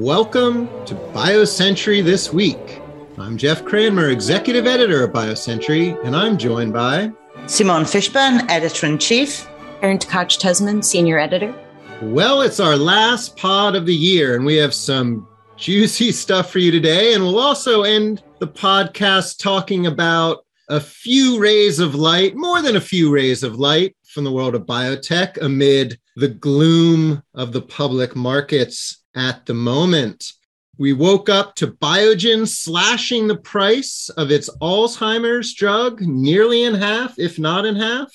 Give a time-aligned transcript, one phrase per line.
[0.00, 2.80] Welcome to BioCentury This Week.
[3.18, 7.12] I'm Jeff Cranmer, Executive Editor of BioCentury, and I'm joined by
[7.46, 9.46] Simone Fishburne, Editor in Chief,
[9.82, 11.54] Karen Tkach Tarasova, Senior Editor.
[12.00, 15.28] Well, it's our last pod of the year, and we have some
[15.58, 17.12] juicy stuff for you today.
[17.12, 22.76] And we'll also end the podcast talking about a few rays of light, more than
[22.76, 27.60] a few rays of light from the world of biotech amid the gloom of the
[27.60, 30.32] public markets at the moment.
[30.78, 37.18] We woke up to Biogen slashing the price of its Alzheimer's drug nearly in half,
[37.18, 38.10] if not in half.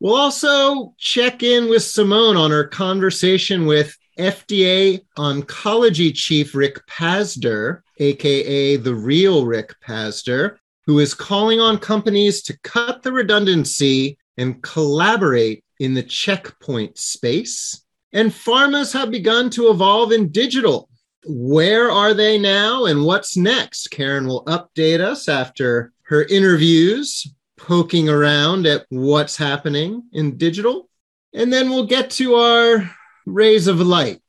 [0.00, 7.82] We'll also check in with Simone on her conversation with FDA oncology chief Rick Pazdur,
[7.98, 14.62] aka the real Rick Pazdur, who is calling on companies to cut the redundancy and
[14.62, 17.84] collaborate in the checkpoint space.
[18.12, 20.88] And pharmas have begun to evolve in digital.
[21.26, 23.88] Where are they now and what's next?
[23.88, 27.26] Karen will update us after her interviews,
[27.58, 30.88] poking around at what's happening in digital.
[31.34, 32.90] And then we'll get to our
[33.26, 34.22] rays of light.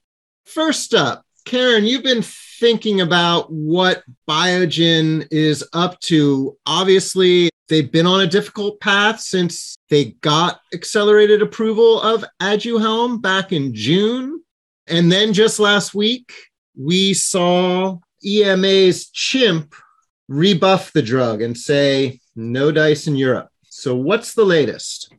[0.45, 6.57] First up, Karen, you've been thinking about what Biogen is up to.
[6.65, 13.51] Obviously, they've been on a difficult path since they got accelerated approval of Aduhelm back
[13.51, 14.43] in June.
[14.87, 16.33] And then just last week,
[16.77, 19.71] we saw EMA's CHMP
[20.27, 23.49] rebuff the drug and say, no dice in Europe.
[23.63, 25.13] So, what's the latest?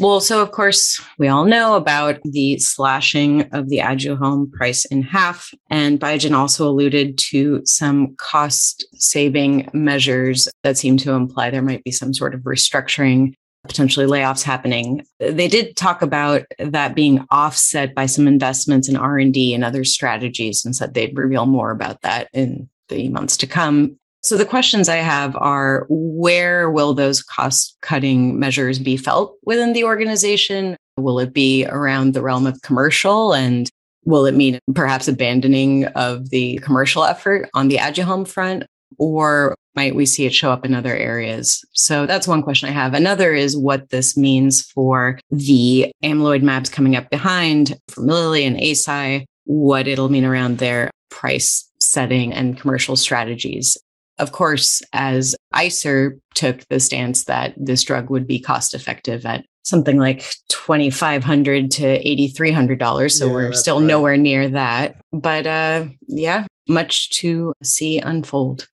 [0.00, 5.02] Well, so of course, we all know about the slashing of the Aduhelm price in
[5.02, 5.52] half.
[5.70, 11.82] And Biogen also alluded to some cost saving measures that seem to imply there might
[11.82, 13.34] be some sort of restructuring,
[13.66, 15.04] potentially layoffs happening.
[15.18, 20.64] They did talk about that being offset by some investments in R&D and other strategies
[20.64, 23.98] and said they'd reveal more about that in the months to come.
[24.22, 29.72] So the questions I have are where will those cost cutting measures be felt within
[29.72, 30.76] the organization?
[30.96, 33.70] Will it be around the realm of commercial and
[34.04, 38.64] will it mean perhaps abandoning of the commercial effort on the Aduhelm front
[38.98, 41.64] or might we see it show up in other areas?
[41.72, 42.94] So that's one question I have.
[42.94, 48.56] Another is what this means for the amyloid mAbs coming up behind from Lilly and
[48.56, 53.78] Eisai, what it'll mean around their price setting and commercial strategies.
[54.18, 59.44] Of course, as ICER took the stance that this drug would be cost effective at
[59.62, 63.10] something like 2,500 to $8,300.
[63.10, 63.86] So yeah, we're still right.
[63.86, 65.00] nowhere near that.
[65.12, 68.66] But uh, yeah, much to see unfold.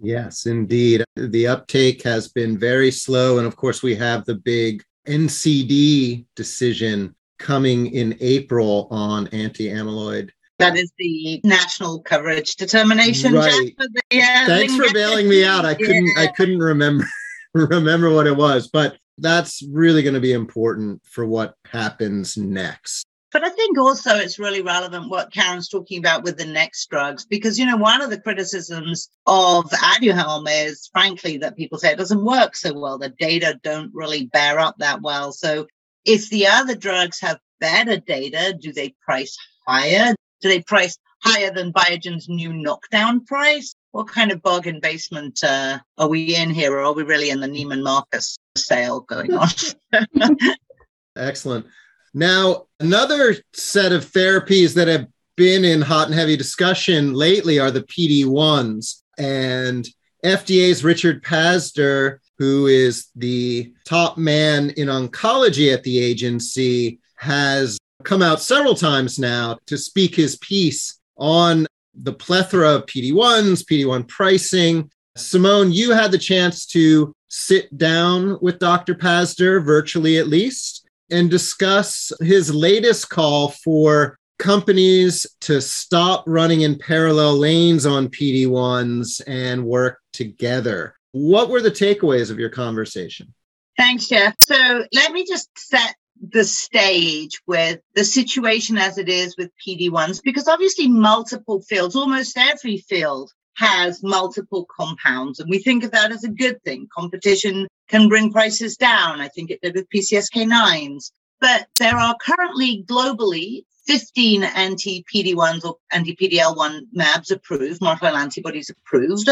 [0.00, 1.04] Yes, indeed.
[1.16, 3.38] The uptake has been very slow.
[3.38, 10.30] And of course, we have the big NCD decision coming in April on anti amyloid
[10.60, 13.34] that is the national coverage determination.
[13.34, 13.74] Right.
[13.78, 15.64] The, uh, Thanks for bailing me out.
[15.64, 16.06] I couldn't.
[16.16, 16.22] Yeah.
[16.22, 17.04] I couldn't remember
[17.54, 23.06] remember what it was, but that's really going to be important for what happens next.
[23.32, 27.24] But I think also it's really relevant what Karen's talking about with the next drugs,
[27.24, 31.98] because, you know, one of the criticisms of Aduhelm is, frankly, that people say it
[31.98, 32.98] doesn't work so well.
[32.98, 35.30] The data don't really bear up that well.
[35.30, 35.68] So
[36.04, 40.14] if the other drugs have better data, do they price higher?
[40.40, 43.74] Do they price higher than Biogen's new knockdown price?
[43.92, 47.40] What kind of bargain basement uh, are we in here, or are we really in
[47.40, 49.48] the Neiman Marcus sale going on?
[51.16, 51.66] Excellent.
[52.14, 55.06] Now, another set of therapies that have
[55.36, 59.02] been in hot and heavy discussion lately are the PD1s.
[59.18, 59.88] And
[60.24, 68.22] FDA's Richard Pazdur, who is the top man in oncology at the agency, has come
[68.22, 74.90] out several times now to speak his piece on the plethora of PD1s, PD1 pricing.
[75.16, 78.94] Simone, you had the chance to sit down with Dr.
[78.94, 86.78] Pazdur, virtually at least, and discuss his latest call for companies to stop running in
[86.78, 90.94] parallel lanes on PD1s and work together.
[91.12, 93.34] What were the takeaways of your conversation?
[93.76, 94.36] Thanks, Jeff.
[94.40, 95.94] So let me just set
[96.32, 102.36] the stage with the situation as it is with PD1s, because obviously multiple fields, almost
[102.36, 105.40] every field has multiple compounds.
[105.40, 106.88] And we think of that as a good thing.
[106.94, 109.20] Competition can bring prices down.
[109.20, 111.10] I think it did with PCSK9s.
[111.40, 118.70] But there are currently globally 15 anti PD1s or anti PDL1 MABs approved, monoclonal antibodies
[118.70, 119.28] approved,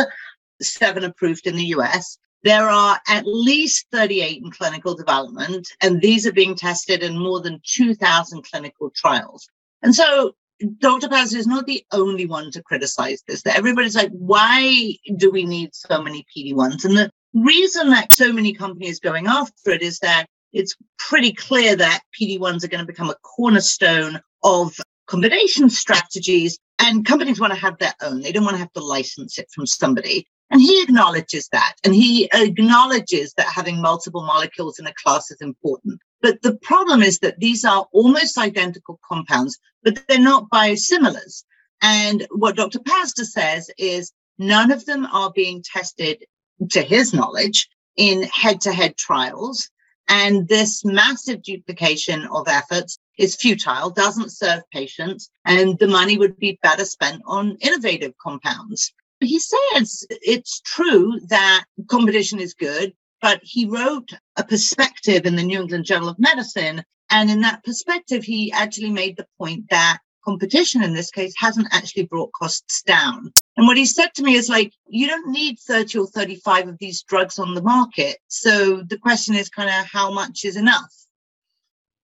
[0.61, 2.19] seven approved in the US.
[2.45, 7.41] There are at least 38 in clinical development, and these are being tested in more
[7.41, 9.49] than 2,000 clinical trials.
[9.83, 10.35] And so
[10.79, 11.09] Dr.
[11.09, 13.43] Paz is not the only one to criticize this.
[13.47, 16.85] Everybody's like, why do we need so many PD1s?
[16.85, 21.33] And the reason that so many companies are going after it is that it's pretty
[21.33, 24.75] clear that PD1s are going to become a cornerstone of
[25.07, 28.21] combination strategies and companies want to have their own.
[28.21, 30.27] They don't want to have to license it from somebody.
[30.51, 31.75] And he acknowledges that.
[31.85, 36.01] And he acknowledges that having multiple molecules in a class is important.
[36.23, 41.45] But the problem is that these are almost identical compounds, but they're not biosimilars.
[41.83, 42.81] And what Dr.
[42.81, 46.25] Pazdur says is none of them are being tested,
[46.71, 49.71] to his knowledge, in head to head trials.
[50.09, 56.39] And this massive duplication of efforts is futile, doesn't serve patients, and the money would
[56.39, 58.93] be better spent on innovative compounds.
[59.21, 65.43] He says it's true that competition is good, but he wrote a perspective in the
[65.43, 66.85] New England Journal of Medicine.
[67.11, 71.69] And in that perspective, he actually made the point that competition in this case hasn't
[71.73, 73.33] actually brought costs down.
[73.57, 76.79] And what he said to me is like, you don't need 30 or 35 of
[76.79, 78.19] these drugs on the market.
[78.29, 80.93] So the question is kind of how much is enough?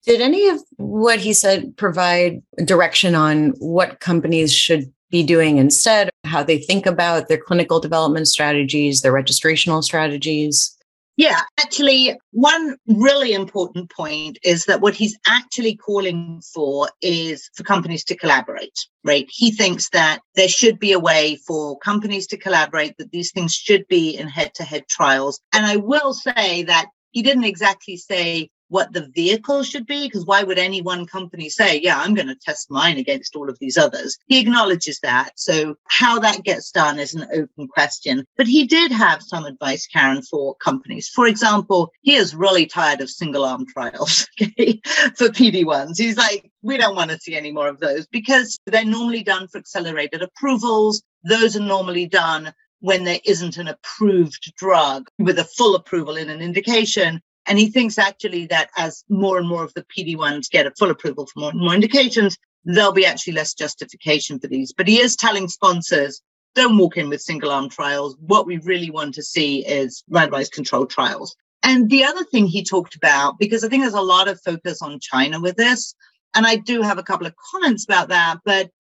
[0.07, 6.11] Did any of what he said provide direction on what companies should be doing instead,
[6.25, 10.77] how they think about their clinical development strategies, their registrational strategies?
[11.17, 17.63] Yeah, actually, one really important point is that what he's actually calling for is for
[17.63, 19.29] companies to collaborate, right?
[19.31, 23.55] He thinks that there should be a way for companies to collaborate, that these things
[23.55, 25.41] should be in head to head trials.
[25.53, 30.07] And I will say that he didn't exactly say what the vehicle should be?
[30.07, 33.49] Because why would any one company say yeah i'm going to test mine against all
[33.49, 35.31] of these others he acknowledges that.
[35.37, 38.25] So how that gets done is an open question.
[38.37, 41.09] But he did have some advice karen for companies.
[41.09, 44.81] For example he is really tired of single arm trials okay,
[45.17, 48.85] for pd1s he's like we don't want to see any more of those because they're
[48.85, 51.03] normally done for accelerated approvals.
[51.23, 56.29] Those are normally done when there isn't an approved drug with a full approval in
[56.29, 57.21] an indication.
[57.47, 60.91] And he thinks actually that as more and more of the PD1s get a full
[60.91, 64.73] approval for more and more indications, there'll be actually less justification for these.
[64.73, 66.23] But he is telling sponsors,
[66.55, 68.17] don't walk in with single arm trials.
[68.21, 71.37] What we really want to see is randomized controlled trials.
[71.63, 74.83] And the other thing he talked about, because I think there's a lot of focus
[74.83, 75.95] on China with this,
[76.35, 78.71] and I do have a couple of comments about that, but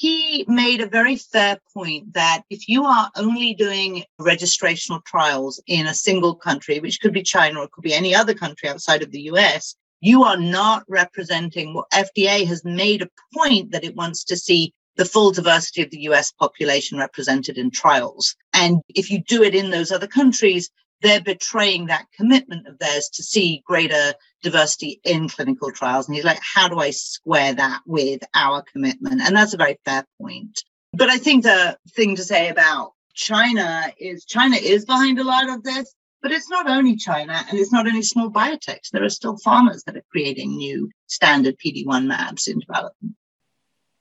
[0.00, 5.86] he made a very fair point that if you are only doing registrational trials in
[5.86, 9.02] a single country, which could be China or it could be any other country outside
[9.02, 13.94] of the US, you are not representing what FDA has made a point that it
[13.94, 18.34] wants to see the full diversity of the US population represented in trials.
[18.54, 20.70] And if you do it in those other countries,
[21.02, 26.06] they're betraying that commitment of theirs to see greater diversity in clinical trials.
[26.06, 29.20] And he's like, how do I square that with our commitment?
[29.22, 30.60] And that's a very fair point.
[30.92, 35.48] But I think the thing to say about China is China is behind a lot
[35.48, 38.90] of this, but it's not only China and it's not only small biotechs.
[38.92, 43.14] There are still pharmas that are creating new standard PD1 mAbs in development.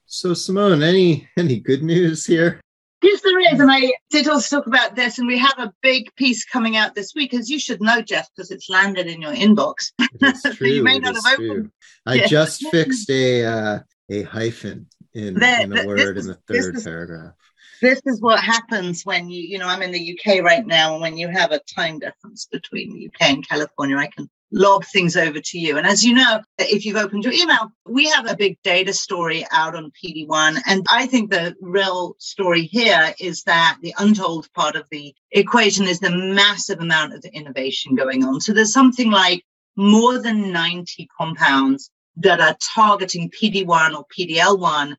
[0.05, 2.61] So Simone, any any good news here?
[3.01, 3.59] Yes, there is.
[3.59, 6.95] And I did also talk about this, and we have a big piece coming out
[6.95, 9.91] this week, as you should know, Jeff, because it's landed in your inbox.
[10.55, 11.49] True, you may not have opened.
[11.49, 11.71] True.
[12.05, 12.27] I yeah.
[12.27, 13.79] just fixed a uh,
[14.09, 17.33] a hyphen in, the, in a word is, in the third is, paragraph.
[17.81, 21.01] This is what happens when you, you know, I'm in the UK right now, and
[21.01, 25.15] when you have a time difference between the UK and California, I can lob things
[25.15, 25.77] over to you.
[25.77, 29.45] And as you know, if you've opened your email, we have a big data story
[29.51, 30.61] out on PD1.
[30.65, 35.85] And I think the real story here is that the untold part of the equation
[35.85, 38.41] is the massive amount of innovation going on.
[38.41, 39.44] So there's something like
[39.75, 44.95] more than 90 compounds that are targeting PD1 or PDL1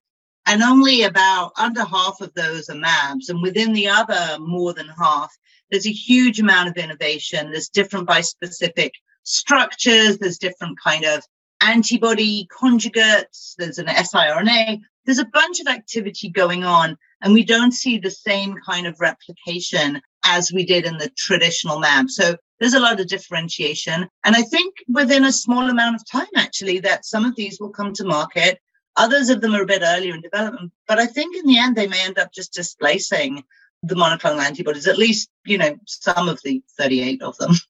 [0.47, 3.29] and only about under half of those are MABs.
[3.29, 5.33] And within the other more than half,
[5.71, 7.51] there's a huge amount of innovation.
[7.51, 8.91] There's different bispecific
[9.23, 11.23] structures, there's different kind of
[11.61, 17.73] antibody conjugates, there's an siRNA, there's a bunch of activity going on, and we don't
[17.73, 22.11] see the same kind of replication as we did in the traditional mAb.
[22.11, 24.09] So there's a lot of differentiation.
[24.25, 27.71] And I think within a small amount of time, actually, that some of these will
[27.71, 28.59] come to market.
[28.97, 31.77] Others of them are a bit earlier in development, but I think in the end,
[31.77, 33.45] they may end up just displacing
[33.83, 37.53] the monoclonal antibodies, at least, you know, some of the 38 of them.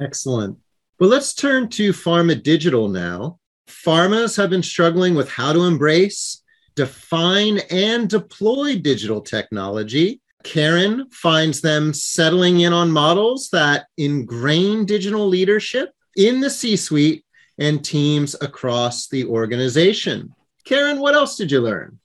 [0.00, 0.58] Excellent.
[0.98, 3.38] Well, let's turn to pharma digital now.
[3.68, 6.42] Pharmas have been struggling with how to embrace,
[6.74, 10.20] define, and deploy digital technology.
[10.44, 17.24] Karen finds them settling in on models that ingrain digital leadership in the C suite
[17.58, 20.32] and teams across the organization.
[20.64, 21.98] Karen, what else did you learn?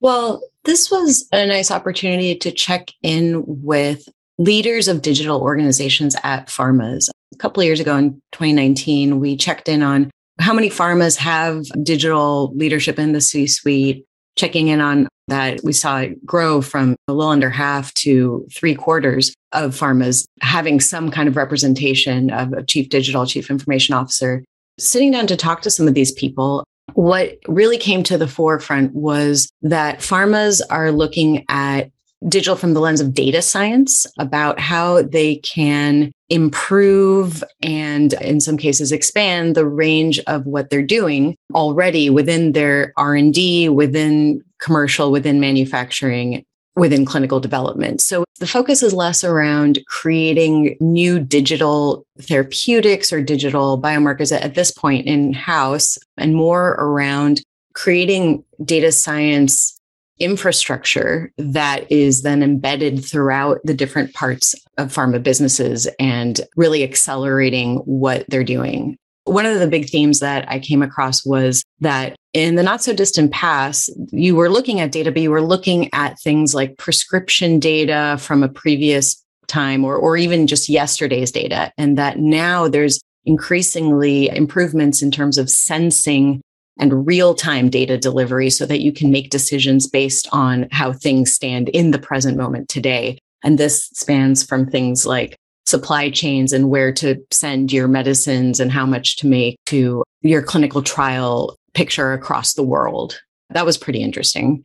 [0.00, 4.08] Well, this was a nice opportunity to check in with
[4.42, 7.08] leaders of digital organizations at pharmas.
[7.32, 11.64] A couple of years ago in 2019, we checked in on how many pharmas have
[11.82, 14.04] digital leadership in the C suite,
[14.36, 15.60] checking in on that.
[15.62, 20.80] We saw it grow from a little under half to three quarters of pharmas having
[20.80, 24.44] some kind of representation of a chief digital, chief information officer.
[24.80, 28.92] Sitting down to talk to some of these people, what really came to the forefront
[28.94, 31.91] was that pharmas are looking at
[32.28, 38.56] digital from the lens of data science about how they can improve and in some
[38.56, 45.40] cases expand the range of what they're doing already within their r&d within commercial within
[45.40, 48.00] manufacturing within clinical development.
[48.00, 54.70] So the focus is less around creating new digital therapeutics or digital biomarkers at this
[54.70, 57.42] point in house and more around
[57.74, 59.78] creating data science
[60.18, 67.76] infrastructure that is then embedded throughout the different parts of pharma businesses and really accelerating
[67.78, 68.96] what they're doing.
[69.24, 72.92] One of the big themes that I came across was that in the not so
[72.92, 77.58] distant past, you were looking at data, but you were looking at things like prescription
[77.58, 81.70] data from a previous time or, or even just yesterday's data.
[81.76, 86.40] And that now there's increasingly improvements in terms of sensing
[86.78, 91.32] and real time data delivery so that you can make decisions based on how things
[91.32, 93.18] stand in the present moment today.
[93.44, 95.36] And this spans from things like
[95.66, 100.42] supply chains and where to send your medicines and how much to make to your
[100.42, 103.20] clinical trial picture across the world.
[103.50, 104.64] That was pretty interesting.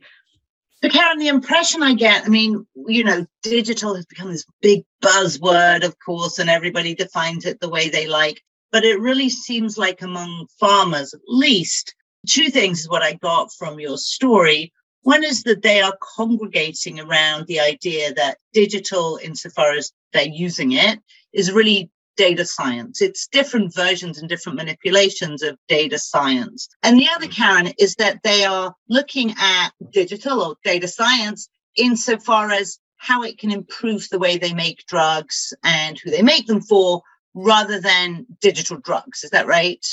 [0.82, 4.84] So, Karen, the impression I get, I mean, you know, digital has become this big
[5.02, 8.40] buzzword, of course, and everybody defines it the way they like.
[8.70, 11.94] But it really seems like among pharmas, at least,
[12.26, 14.72] two things is what I got from your story.
[15.02, 20.72] One is that they are congregating around the idea that digital, insofar as they're using
[20.72, 20.98] it,
[21.32, 23.00] is really data science.
[23.00, 26.68] It's different versions and different manipulations of data science.
[26.82, 27.32] And the other, hmm.
[27.32, 33.38] Karen, is that they are looking at digital or data science insofar as how it
[33.38, 37.02] can improve the way they make drugs and who they make them for
[37.34, 39.22] rather than digital drugs.
[39.22, 39.86] Is that right?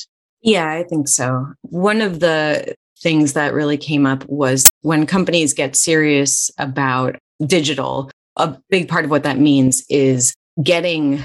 [0.46, 1.48] Yeah, I think so.
[1.64, 7.16] One of the things that really came up was when companies get serious about
[7.48, 11.22] digital, a big part of what that means is getting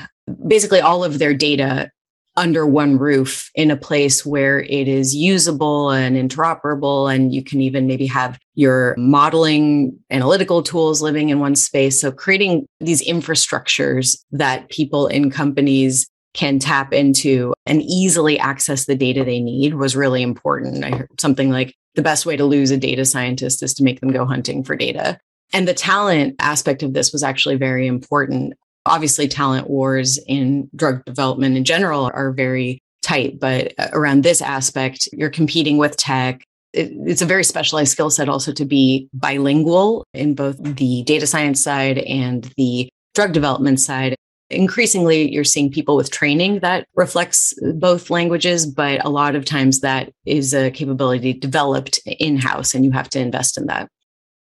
[0.47, 1.91] basically all of their data
[2.37, 7.61] under one roof in a place where it is usable and interoperable and you can
[7.61, 14.17] even maybe have your modeling analytical tools living in one space so creating these infrastructures
[14.31, 19.97] that people in companies can tap into and easily access the data they need was
[19.97, 20.85] really important.
[20.85, 24.01] I heard something like the best way to lose a data scientist is to make
[24.01, 25.19] them go hunting for data.
[25.53, 28.55] And the talent aspect of this was actually very important.
[28.87, 34.41] Obviously, talent wars in drug development in general are very tight, but uh, around this
[34.41, 36.43] aspect, you're competing with tech.
[36.73, 41.61] It's a very specialized skill set also to be bilingual in both the data science
[41.61, 44.15] side and the drug development side
[44.51, 49.81] increasingly you're seeing people with training that reflects both languages but a lot of times
[49.81, 53.89] that is a capability developed in-house and you have to invest in that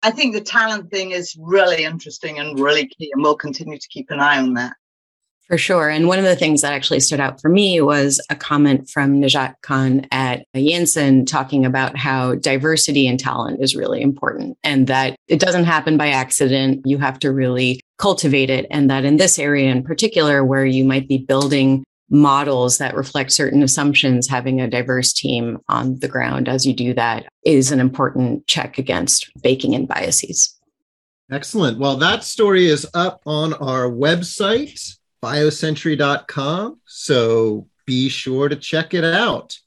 [0.02, 3.88] i think the talent thing is really interesting and really key and we'll continue to
[3.88, 4.74] keep an eye on that
[5.48, 5.88] for sure.
[5.88, 9.18] And one of the things that actually stood out for me was a comment from
[9.18, 15.16] Najat Khan at Janssen talking about how diversity and talent is really important and that
[15.26, 16.82] it doesn't happen by accident.
[16.84, 18.66] You have to really cultivate it.
[18.70, 23.32] And that in this area in particular, where you might be building models that reflect
[23.32, 27.80] certain assumptions, having a diverse team on the ground as you do that is an
[27.80, 30.58] important check against baking in biases.
[31.30, 31.78] Excellent.
[31.78, 36.80] Well, that story is up on our website biocentury.com.
[36.86, 39.58] So be sure to check it out.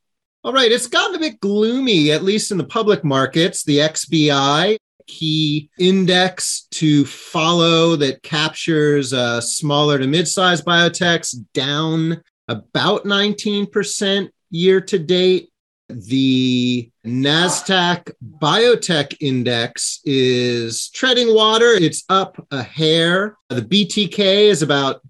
[0.43, 3.63] All right, it's gotten a bit gloomy, at least in the public markets.
[3.63, 4.77] The XBI,
[5.07, 14.81] key index to follow that captures uh, smaller to mid-sized biotechs, down about 19% year
[14.81, 15.49] to date.
[15.89, 21.73] The NASDAQ Biotech Index is treading water.
[21.73, 23.37] It's up a hair.
[23.49, 25.01] The BTK is about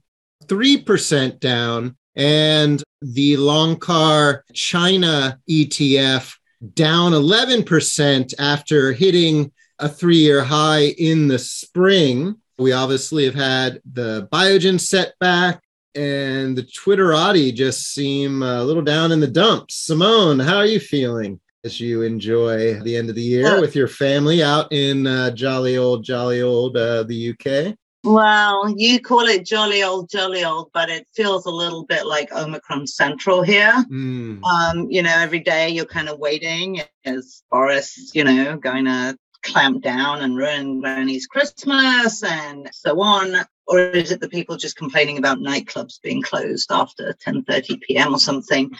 [0.45, 6.35] 3% down, and the Loncar China ETF
[6.73, 12.37] down 11% after hitting a three year high in the spring.
[12.57, 15.63] We obviously have had the Biogen setback,
[15.95, 19.75] and the Twitterati just seem a little down in the dumps.
[19.75, 21.39] Simone, how are you feeling?
[21.63, 25.77] as you enjoy the end of the year with your family out in uh, jolly
[25.77, 27.75] old, jolly old uh, the UK?
[28.03, 32.33] Well, you call it jolly old, jolly old, but it feels a little bit like
[32.33, 33.73] Omicron Central here.
[33.91, 34.43] Mm.
[34.43, 36.81] Um, you know, every day you're kind of waiting.
[37.05, 43.35] Is Boris, you know, going to clamp down and ruin Granny's Christmas and so on?
[43.67, 48.13] Or is it the people just complaining about nightclubs being closed after 10:30 p.m.
[48.13, 48.71] or something?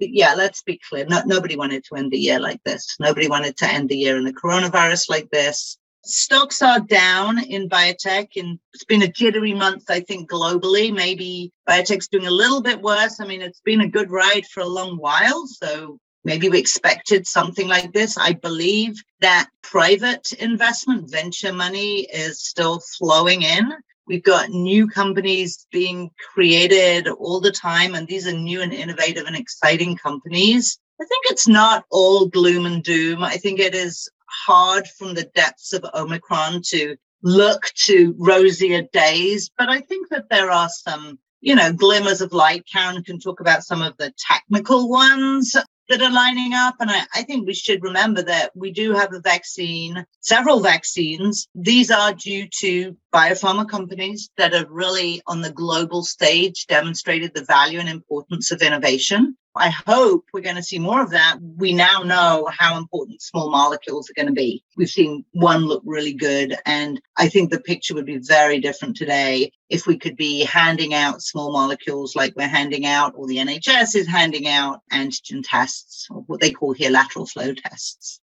[0.00, 1.04] yeah, let's be clear.
[1.06, 2.96] No, nobody wanted to end the year like this.
[3.00, 7.68] Nobody wanted to end the year in the coronavirus like this stocks are down in
[7.68, 12.62] biotech and it's been a jittery month i think globally maybe biotech's doing a little
[12.62, 15.98] bit worse i mean it's been a good ride for a long while so
[16.28, 22.80] maybe we expected something like this i believe that private investment venture money is still
[22.98, 23.72] flowing in
[24.08, 29.26] We've got new companies being created all the time, and these are new and innovative
[29.26, 30.78] and exciting companies.
[30.98, 33.22] I think it's not all gloom and doom.
[33.22, 34.08] I think it is
[34.46, 40.30] hard from the depths of Omicron to look to rosier days, but I think that
[40.30, 42.64] there are some, you know, glimmers of light.
[42.72, 45.54] Karen can talk about some of the technical ones
[45.88, 46.76] that are lining up.
[46.80, 51.48] And I, I, think we should remember that we do have a vaccine, several vaccines.
[51.54, 57.44] These are due to biopharma companies that have really on the global stage demonstrated the
[57.44, 59.36] value and importance of innovation.
[59.58, 61.38] I hope we're going to see more of that.
[61.56, 64.64] We now know how important small molecules are going to be.
[64.76, 66.56] We've seen one look really good.
[66.64, 70.94] And I think the picture would be very different today if we could be handing
[70.94, 76.06] out small molecules like we're handing out, or the NHS is handing out antigen tests,
[76.10, 78.20] or what they call here lateral flow tests.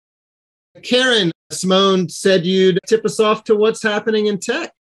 [0.84, 4.74] Karen, Simone said you'd tip us off to what's happening in tech.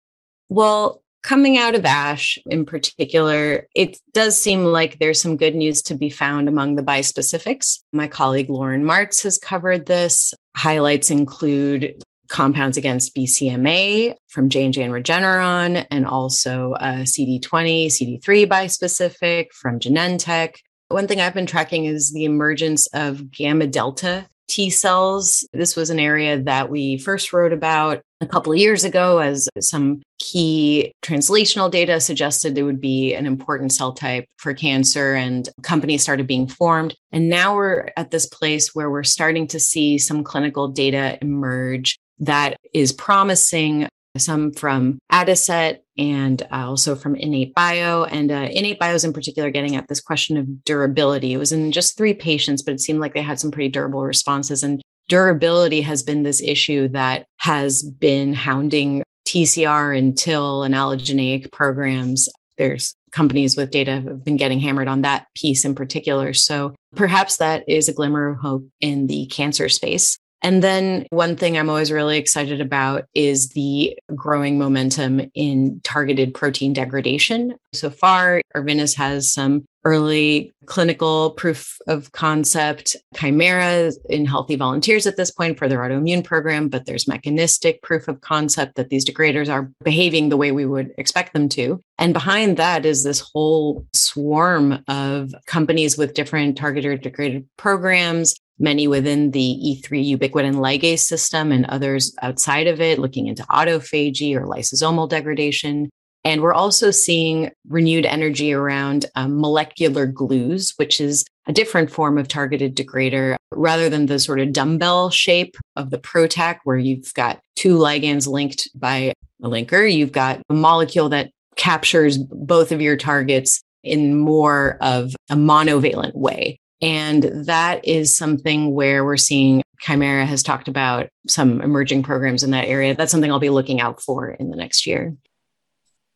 [0.49, 5.83] Well, coming out of ASH in particular, it does seem like there's some good news
[5.83, 7.81] to be found among the bispecifics.
[7.93, 10.35] My colleague Lauren Martz has covered this.
[10.57, 19.47] Highlights include compounds against BCMA from J&J and Regeneron, and also a CD20, CD3 bispecific
[19.53, 20.57] from Genentech.
[20.89, 25.47] One thing I've been tracking is the emergence of gamma delta T cells.
[25.53, 29.49] This was an area that we first wrote about a couple of years ago as
[29.61, 35.49] some key translational data suggested it would be an important cell type for cancer and
[35.63, 36.95] companies started being formed.
[37.13, 41.99] And now we're at this place where we're starting to see some clinical data emerge
[42.21, 48.09] that is promising some from Adicet and uh, also from IN8bio.
[48.11, 51.33] And uh, IN8bio is in particular getting at this question of durability.
[51.33, 54.03] It was in just three patients, but it seemed like they had some pretty durable
[54.03, 54.63] responses.
[54.63, 61.53] And durability has been this issue that has been hounding TCR and TIL and allogeneic
[61.53, 62.29] programs.
[62.59, 66.33] There's companies with data have been getting hammered on that piece in particular.
[66.33, 70.19] So perhaps that is a glimmer of hope in the cancer space.
[70.43, 76.35] And then one thing I'm always really excited about is the growing momentum in targeted
[76.35, 77.57] protein degradation.
[77.73, 85.17] So far, Arvinas has some early clinical proof of concept Kymera in healthy volunteers at
[85.17, 89.49] this point for their autoimmune program, but there's mechanistic proof of concept that these degraders
[89.49, 91.81] are behaving the way we would expect them to.
[91.99, 98.89] And behind that is this whole swarm of companies with different targeted degraded programs many
[98.89, 104.47] within the E3 ubiquitin ligase system and others outside of it, looking into autophagy or
[104.47, 105.91] lysosomal degradation.
[106.27, 112.19] And we're also seeing renewed energy around um, molecular glues, which is a different form
[112.19, 117.15] of targeted degrader rather than the sort of dumbbell shape of the PROTAC, where you've
[117.15, 119.91] got two ligands linked by a linker.
[119.91, 126.17] You've got a molecule that captures both of your targets in more of a monovalent
[126.17, 126.59] way.
[126.83, 132.51] And that is something where we're seeing Kymera has talked about some emerging programs in
[132.51, 132.97] that area.
[132.97, 135.17] That's something I'll be looking out for in the next year.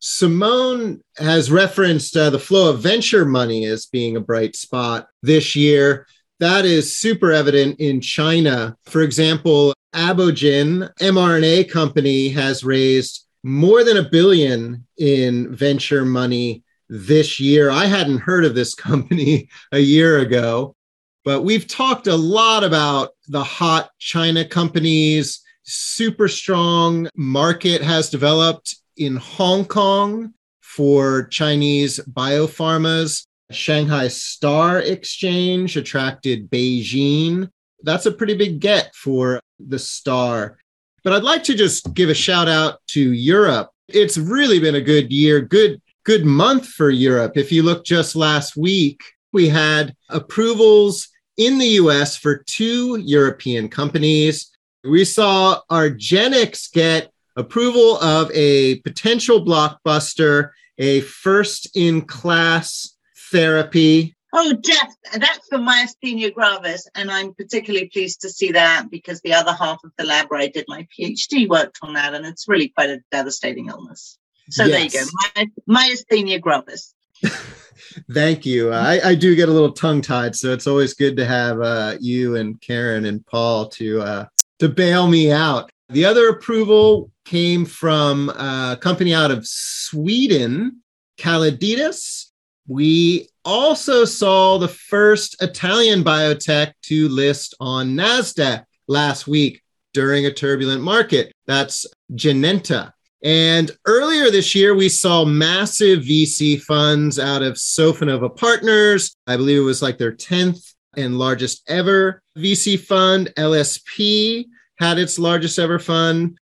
[0.01, 5.55] Simone has referenced uh, the flow of venture money as being a bright spot this
[5.55, 6.07] year.
[6.39, 8.75] That is super evident in China.
[8.85, 17.39] For example, Abogen, mRNA company, has raised more than a billion in venture money this
[17.39, 17.69] year.
[17.69, 20.75] I hadn't heard of this company a year ago,
[21.23, 25.41] but we've talked a lot about the hot China companies.
[25.61, 33.25] Super strong market has developed in Hong Kong for Chinese biopharmas.
[33.51, 37.49] Shanghai Star Exchange attracted BeiGene.
[37.83, 40.57] That's a pretty big get for the Star.
[41.03, 43.71] But I'd like to just give a shout out to Europe.
[43.87, 47.33] It's really been a good year, good good month for Europe.
[47.35, 49.01] If you look just last week,
[49.33, 54.51] we had approvals in the US for two European companies.
[54.83, 62.95] We saw argenx get approval of a potential blockbuster, a first in class
[63.31, 64.15] therapy.
[64.33, 66.87] Oh, Jeff, that's for myasthenia gravis.
[66.95, 70.39] And I'm particularly pleased to see that because the other half of the lab where
[70.39, 74.17] I did my PhD worked on that, and it's really quite a devastating illness.
[74.49, 74.93] So yes.
[74.93, 76.93] there you go, my, myasthenia gravis.
[78.11, 78.71] Thank you.
[78.71, 81.97] I, I, do get a little tongue tied, so it's always good to have uh,
[81.99, 84.25] you and Karen and Paul to uh,
[84.59, 85.70] to bail me out.
[85.91, 90.81] The other approval came from a company out of Sweden,
[91.17, 92.27] Calliditas.
[92.65, 99.61] We also saw the first Italian biotech to list on NASDAQ last week
[99.93, 101.33] during a turbulent market.
[101.45, 102.93] That's Genenta.
[103.21, 109.13] And earlier this year, we saw massive VC funds out of Sofinnova Partners.
[109.27, 113.33] I believe it was like their 10th and largest ever VC fund.
[113.37, 114.45] LSP
[114.81, 116.37] had its largest ever fund.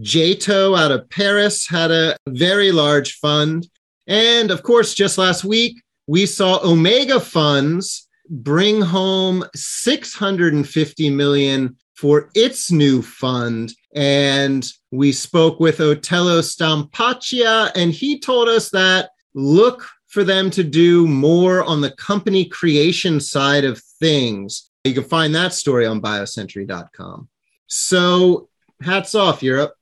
[0.00, 3.66] Jato out of Paris had a very large fund.
[4.06, 12.30] And of course, just last week, we saw Omega Funds bring home 650 million for
[12.34, 13.72] its new fund.
[13.94, 20.62] And we spoke with Otello Stampacchia, and he told us that look for them to
[20.62, 24.70] do more on the company creation side of things.
[24.84, 27.28] You can find that story on biocentury.com.
[27.68, 28.48] So,
[28.82, 29.74] hats off, Europe.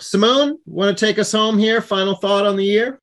[0.00, 1.80] Simone, want to take us home here?
[1.80, 3.00] Final thought on the year?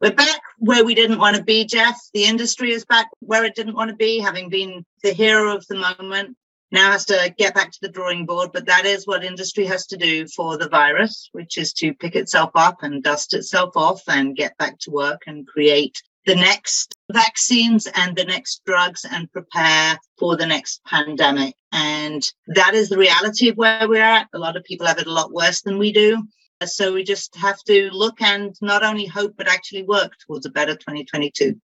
[0.00, 1.98] We're back where we didn't want to be, Jeff.
[2.14, 5.66] The industry is back where it didn't want to be, having been the hero of
[5.66, 6.36] the moment
[6.70, 9.86] now has to get back to the drawing board, but that is what industry has
[9.86, 14.02] to do for the virus, which is to pick itself up and dust itself off
[14.08, 19.32] and get back to work and create the next vaccines and the next drugs and
[19.32, 21.54] prepare for the next pandemic.
[21.72, 24.28] And that is the reality of where we're at.
[24.34, 26.22] A lot of people have it a lot worse than we do.
[26.66, 30.50] So we just have to look and not only hope, but actually work towards a
[30.50, 31.58] better 2022.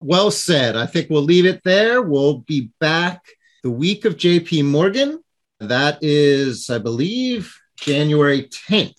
[0.00, 0.74] Well said.
[0.74, 2.02] I think we'll leave it there.
[2.02, 3.22] We'll be back
[3.62, 5.22] the week of JP Morgan.
[5.60, 8.94] That is, I believe, January 10th.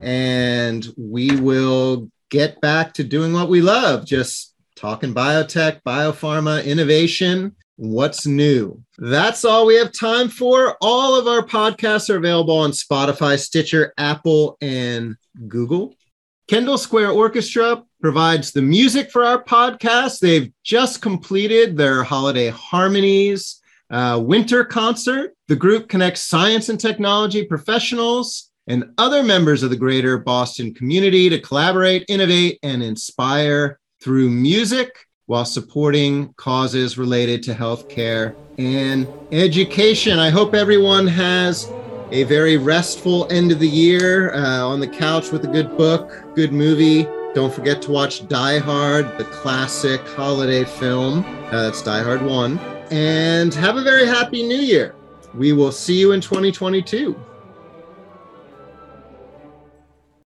[0.00, 7.56] And we will get back to doing what we love just talking biotech, biopharma, innovation,
[7.76, 8.82] what's new.
[8.98, 10.76] That's all we have time for.
[10.80, 15.16] All of our podcasts are available on Spotify, Stitcher, Apple, and
[15.48, 15.94] Google.
[16.48, 20.20] Kendall Square Orchestra provides the music for our podcast.
[20.20, 23.60] They've just completed their holiday harmonies
[23.90, 25.34] uh, winter concert.
[25.48, 31.28] The group connects science and technology professionals and other members of the greater Boston community
[31.28, 40.18] to collaborate, innovate, and inspire through music while supporting causes related to healthcare and education.
[40.18, 41.70] I hope everyone has
[42.12, 46.24] a very restful end of the year uh, on the couch with a good book,
[46.34, 47.06] good movie.
[47.34, 51.24] Don't forget to watch Die Hard, the classic holiday film.
[51.46, 52.58] Uh, that's Die Hard 1
[52.90, 54.94] and have a very happy new year.
[55.34, 57.18] We will see you in 2022.